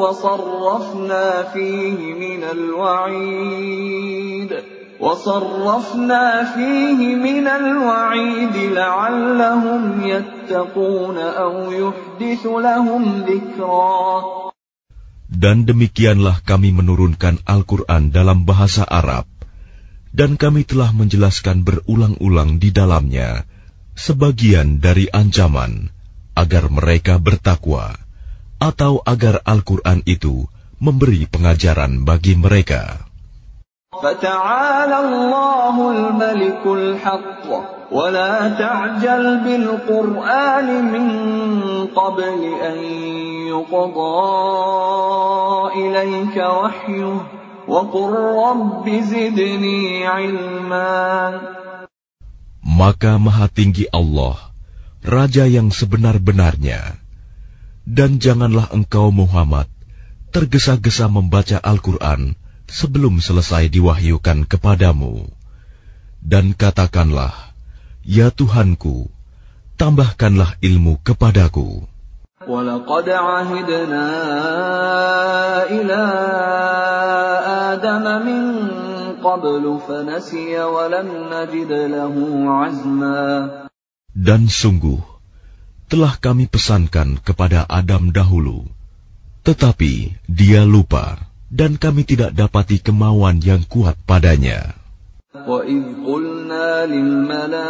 [0.00, 4.06] وصرفنا فيه من الوعيد
[5.00, 14.24] وصرفنا فيه من الوعيد لعلهم يتقون أو يحدث لهم ذكرا
[15.36, 19.29] Dan demikianlah kami menurunkan Al-Quran dalam bahasa Arab
[20.16, 23.44] dan kami telah menjelaskan berulang-ulang di dalamnya
[23.96, 25.92] sebagian dari ancaman
[26.36, 27.96] agar mereka bertakwa
[28.60, 30.48] atau agar Al-Quran itu
[30.80, 33.06] memberi pengajaran bagi mereka.
[33.96, 37.46] فتعالى الله الملك الحق
[37.92, 41.06] ولا تعجل بالقرآن من
[41.96, 42.78] قبل أن
[43.48, 44.20] يقضى
[45.80, 47.39] إليك وحيه
[52.76, 54.36] maka maha tinggi Allah,
[55.00, 56.98] Raja yang sebenar-benarnya.
[57.86, 59.70] Dan janganlah engkau Muhammad
[60.34, 62.34] tergesa-gesa membaca Al-Quran
[62.66, 65.30] sebelum selesai diwahyukan kepadamu.
[66.18, 67.32] Dan katakanlah,
[68.02, 69.08] Ya Tuhanku,
[69.78, 71.86] tambahkanlah ilmu kepadaku.
[72.46, 74.06] ولقد عهدنا
[75.66, 76.02] إلى
[77.80, 78.42] آدم من
[79.24, 82.14] قبل فنسي ولم نجد له
[82.46, 83.24] عزما
[84.16, 85.04] Dan sungguh,
[85.92, 88.64] telah kami pesankan kepada Adam dahulu,
[89.44, 91.20] tetapi dia lupa,
[91.52, 94.79] dan kami tidak dapati kemauan yang kuat padanya.
[95.36, 97.60] وَإِذْ قُلْنَا لِلْمَلَائِكَةِ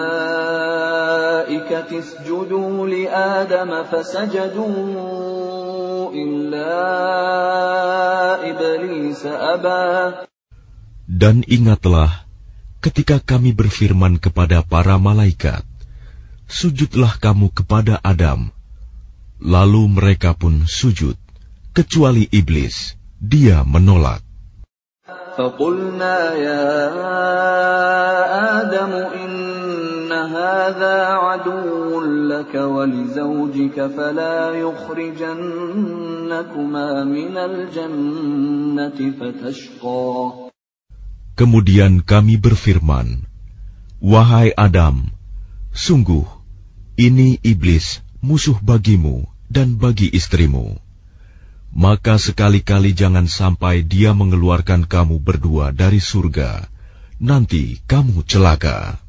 [1.98, 4.72] اسْجُدُوا لِآدَمَ فَسَجَدُوا
[6.14, 6.78] إِلَّا
[8.50, 10.14] إِبْلِيسَ أَبَى
[11.06, 12.26] Dan ingatlah
[12.78, 15.66] ketika kami berfirman kepada para malaikat,
[16.46, 18.54] Sujudlah kamu kepada Adam.
[19.42, 21.18] Lalu mereka pun sujud,
[21.74, 22.94] kecuali iblis.
[23.18, 24.22] Dia menolak.
[25.41, 26.93] فقلنا يا
[28.61, 35.83] آدم إن هذا عدو لك ولزوجك فلا يخرجنكما
[37.03, 40.13] من الجنة فتشقى
[41.31, 43.25] Kemudian kami berfirman,
[43.97, 45.09] Wahai Adam,
[45.73, 46.29] sungguh,
[47.01, 50.77] ini iblis, musuh bagimu dan bagi istrimu
[51.71, 56.67] maka sekali-kali jangan sampai dia mengeluarkan kamu berdua dari surga.
[57.21, 58.99] Nanti kamu celaka.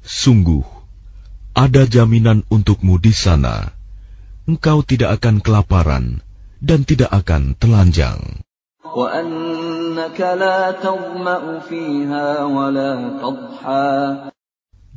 [0.00, 0.64] Sungguh,
[1.52, 3.76] ada jaminan untukmu di sana.
[4.48, 6.24] Engkau tidak akan kelaparan
[6.60, 8.40] dan tidak akan telanjang.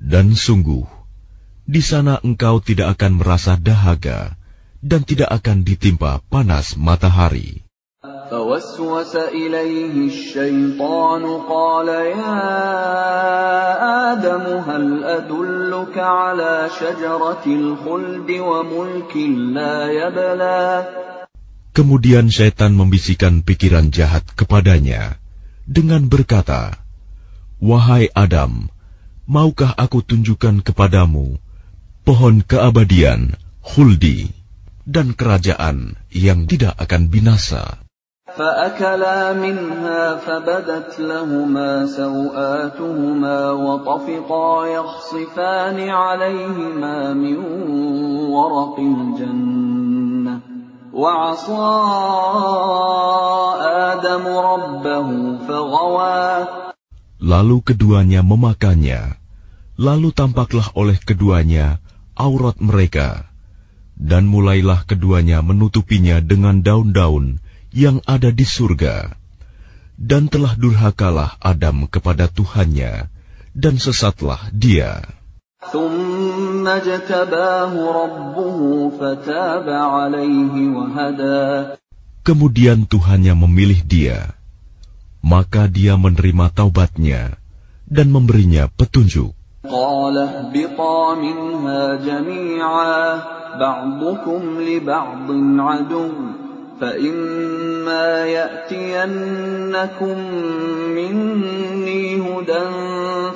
[0.03, 0.87] Dan sungguh,
[1.69, 4.39] di sana engkau tidak akan merasa dahaga
[4.79, 7.69] dan tidak akan ditimpa panas matahari.
[8.31, 12.39] فوسوس إليه الشيطان قال يا
[14.13, 19.13] آدم هل أدلك على شجرة الخلد وملك
[19.57, 20.63] لا يبلى
[21.75, 25.19] Kemudian syaitan membisikkan pikiran jahat kepadanya
[25.63, 26.75] dengan berkata,
[27.63, 28.67] Wahai Adam,
[29.29, 31.37] maukah aku tunjukkan kepadamu
[32.09, 34.33] pohon keabadian, huldi,
[34.89, 37.85] dan kerajaan yang tidak akan binasa.
[38.29, 47.39] فأكلا منها فبدت لهما سوآتهما وطفقا يخصفان عليهما من
[48.29, 50.41] ورق الجنة
[50.93, 51.73] وعصى
[53.65, 55.09] آدم ربه
[55.49, 56.47] فغوى
[57.24, 59.16] Lalu keduanya memakannya.
[59.80, 61.80] Lalu tampaklah oleh keduanya
[62.20, 63.32] aurat mereka.
[63.96, 67.40] Dan mulailah keduanya menutupinya dengan daun-daun
[67.72, 69.16] yang ada di surga.
[69.96, 73.08] Dan telah durhakalah Adam kepada Tuhannya,
[73.56, 75.00] dan sesatlah dia.
[82.28, 84.43] Kemudian Tuhannya memilih dia
[85.23, 87.37] maka dia menerima taubatnya
[87.89, 89.35] dan memberinya petunjuk.
[89.69, 93.23] قال اهبطا منها جميعا
[93.59, 95.29] بعضكم لبعض
[95.59, 96.13] عدو
[96.81, 100.19] فإما يأتينكم
[100.95, 102.67] مني هدى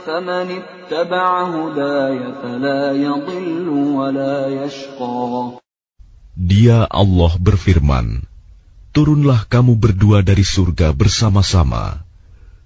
[0.07, 5.59] فمن اتبع هداي فلا يضل ولا يشقى
[6.33, 8.25] Dia Allah berfirman,
[8.98, 12.02] Turunlah kamu berdua dari surga bersama-sama.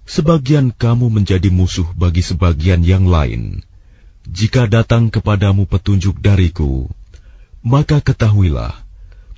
[0.08, 3.60] Sebagian kamu menjadi musuh bagi sebagian yang lain.
[4.24, 6.88] Jika datang kepadamu petunjuk dariku,
[7.60, 8.72] maka ketahuilah,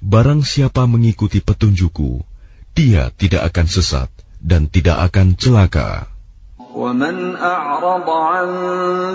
[0.06, 2.22] barang siapa mengikuti petunjukku,
[2.78, 4.06] dia tidak akan sesat
[4.38, 6.13] dan tidak akan celaka.
[6.79, 8.47] ومن أعرض عن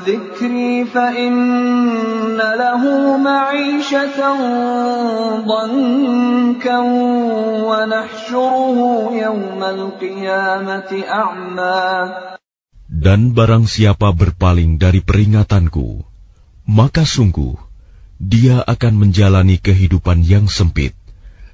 [0.03, 2.83] ذكري فإن له
[3.17, 4.19] معيشة
[5.47, 6.79] ضنكا
[7.69, 8.79] ونحشره
[9.13, 11.89] يوم القيامة أعمى
[12.95, 16.07] Dan barang siapa berpaling dari peringatanku,
[16.69, 17.59] maka sungguh
[18.23, 20.95] dia akan menjalani kehidupan yang sempit,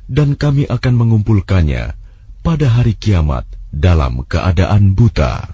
[0.05, 1.97] dan kami akan mengumpulkannya
[2.45, 5.54] pada hari kiamat dalam keadaan buta.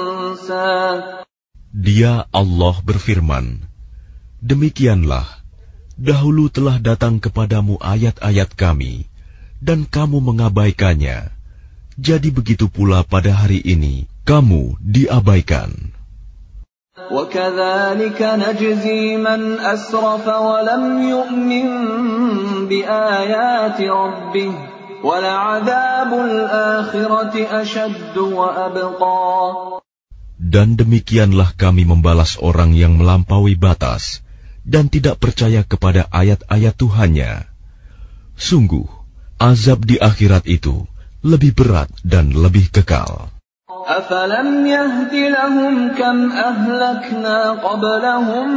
[1.76, 3.60] Dia Allah berfirman,
[4.40, 5.26] Demikianlah,
[5.96, 9.08] dahulu telah datang kepadamu ayat-ayat kami,
[9.60, 11.32] dan kamu mengabaikannya.
[11.96, 15.96] Jadi begitu pula pada hari ini, kamu diabaikan.
[16.96, 21.68] وكذلك نجزي من أسرف ولم يؤمن
[22.68, 24.52] بآيات ربه
[25.04, 29.79] ولعذاب الآخرة أشد وأبقى
[30.40, 34.20] Dan demikianlah kami membalas orang yang melampaui batas
[34.66, 37.48] dan tidak percaya kepada ayat-ayat Tuhannya.
[38.36, 38.84] Sungguh,
[39.40, 40.84] azab di akhirat itu
[41.24, 43.32] lebih berat dan lebih kekal.
[43.86, 48.48] أفلم يهد لهم كم أهلكنا قبلهم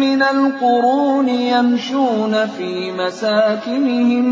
[0.00, 4.26] من القرون يمشون في مساكنهم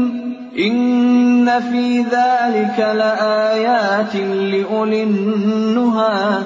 [0.59, 6.45] إن في ذلك لآيات لأولي النهى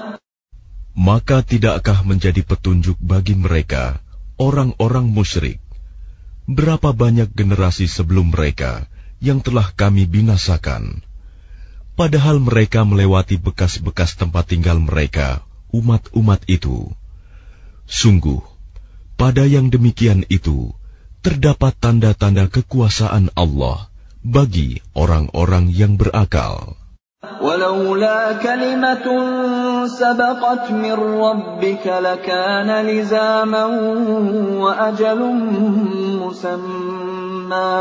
[1.00, 4.04] maka tidakkah menjadi petunjuk bagi mereka,
[4.36, 5.64] orang-orang musyrik?
[6.44, 8.84] Berapa banyak generasi sebelum mereka
[9.24, 11.00] yang telah kami binasakan?
[11.96, 16.92] Padahal mereka melewati bekas-bekas tempat tinggal mereka, umat-umat itu.
[17.88, 18.44] Sungguh,
[19.16, 20.76] pada yang demikian itu,
[21.24, 23.88] terdapat tanda-tanda kekuasaan Allah
[24.20, 26.79] bagi orang-orang yang berakal.
[27.41, 29.07] ولولا كلمة
[29.87, 33.65] سبقت من ربك لكان لزاما
[34.61, 35.21] وأجل
[36.21, 37.77] مسمى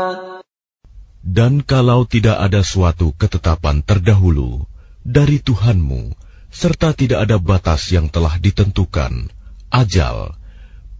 [1.24, 4.68] Dan kalau tidak ada suatu ketetapan terdahulu
[5.02, 6.14] dari Tuhanmu,
[6.52, 9.32] serta tidak ada batas yang telah ditentukan,
[9.72, 10.36] ajal,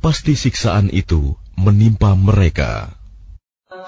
[0.03, 2.97] pasti siksaan itu menimpa mereka.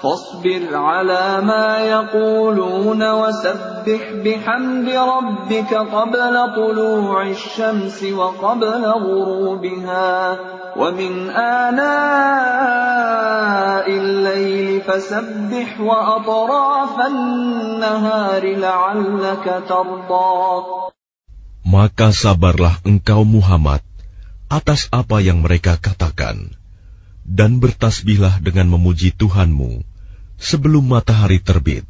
[0.01, 10.39] فاصبر على ما يقولون وسبح بحمد ربك قبل طلوع الشمس وقبل غروبها
[10.77, 11.87] ومن آناء
[13.89, 20.63] الليل فسبح وأطراف النهار لعلك ترضى
[21.67, 23.83] Maka sabarlah engkau Muhammad
[24.47, 26.55] atas apa yang mereka katakan,
[27.27, 29.83] dan bertasbihlah dengan memuji Tuhanmu
[30.41, 31.85] sebelum matahari terbit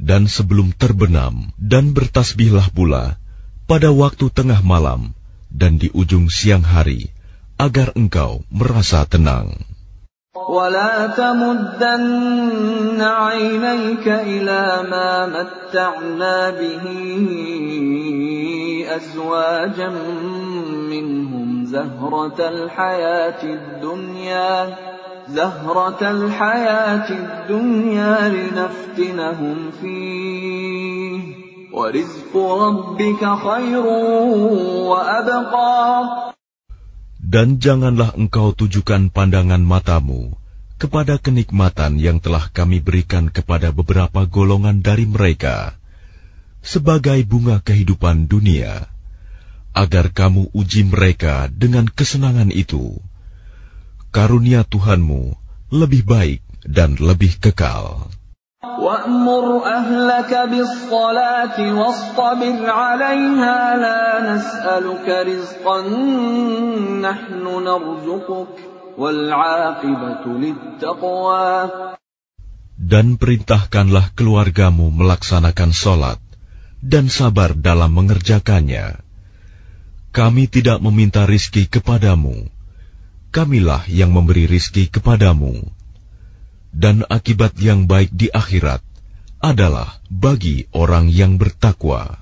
[0.00, 3.20] dan sebelum terbenam, dan bertasbihlah pula
[3.68, 5.12] pada waktu tengah malam
[5.52, 7.12] dan di ujung siang hari,
[7.60, 9.52] agar engkau merasa tenang.
[10.30, 16.84] ولا تمدن عينيك إلى ما متعنا به
[18.96, 19.90] أزواجا
[20.86, 24.54] منهم زهرة الحياة الدنيا
[25.30, 31.20] زهرة الحياة الدنيا لنفتنهم فيه
[31.72, 33.84] ورزق ربك خير
[34.90, 35.78] وأبقى
[37.20, 40.34] Dan janganlah engkau tujukan pandangan matamu
[40.82, 45.78] kepada kenikmatan yang telah kami berikan kepada beberapa golongan dari mereka
[46.60, 48.88] sebagai bunga kehidupan dunia,
[49.72, 52.98] agar kamu uji mereka dengan kesenangan itu.
[54.14, 55.34] Karunia Tuhanmu
[55.70, 58.10] lebih baik dan lebih kekal.
[58.60, 65.78] وأمر أهلك بالصلاة واصطبر عليها لا نسألك رزقا
[67.00, 68.54] نحن نرزقك
[69.00, 71.48] والعاقبة للتقوى
[72.80, 76.20] Dan perintahkanlah keluargamu melaksanakan sholat
[76.80, 79.00] dan sabar dalam mengerjakannya.
[80.12, 82.48] Kami tidak meminta rizki kepadamu.
[83.35, 85.59] Kamilah yang memberi rizki kepadamu
[86.71, 88.79] dan akibat yang baik di akhirat
[89.43, 92.15] adalah bagi orang yang bertakwa.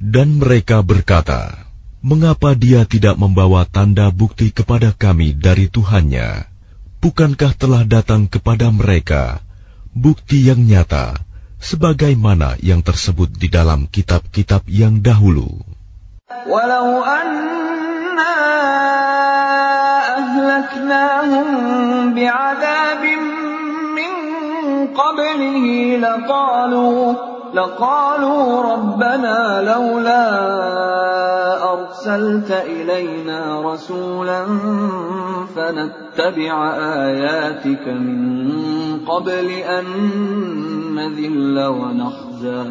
[0.00, 1.68] Dan mereka berkata,
[2.00, 6.53] Mengapa dia tidak membawa tanda bukti kepada kami dari Tuhannya?
[7.03, 9.39] Bukankah telah datang kepada mereka
[9.95, 11.15] bukti yang nyata
[11.59, 15.63] sebagaimana yang tersebut di dalam kitab-kitab yang dahulu.
[16.27, 18.35] Walau anna
[20.19, 21.47] ahlaknahum
[22.15, 23.21] bi'adabim
[23.95, 24.11] min
[24.91, 27.15] qablihi laqalu
[27.55, 30.27] laqalu rabbana laula
[31.99, 34.45] أرسلت إلينا رسولا
[35.55, 36.53] فنتبع
[37.07, 38.19] آياتك من
[39.05, 39.85] قبل أن
[40.95, 42.63] نذل ونخزى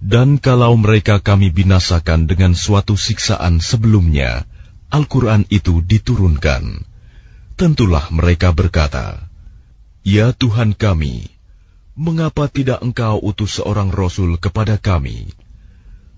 [0.00, 4.48] Dan kalau mereka kami binasakan dengan suatu siksaan sebelumnya,
[4.88, 6.88] Al-Quran itu diturunkan.
[7.60, 9.20] Tentulah mereka berkata,
[10.00, 11.28] Ya Tuhan kami,
[11.92, 15.36] mengapa tidak engkau utus seorang Rasul kepada kami,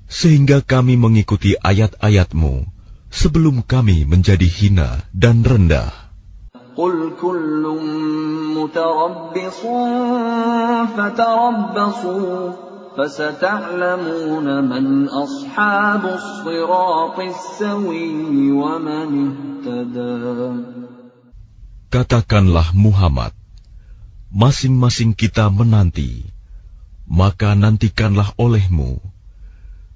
[0.06, 2.75] sehingga kami mengikuti ayat-ayatmu
[3.11, 5.91] sebelum kami menjadi hina dan rendah.
[21.87, 23.33] Katakanlah Muhammad,
[24.29, 26.29] masing-masing kita menanti,
[27.09, 29.01] maka nantikanlah olehmu,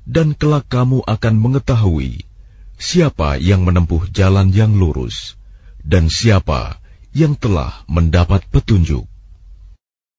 [0.07, 2.30] dan kelak kamu akan mengetahui
[2.81, 5.37] siapa yang menempuh jalan yang lurus
[5.85, 6.81] dan siapa
[7.13, 9.10] yang telah mendapat petunjuk.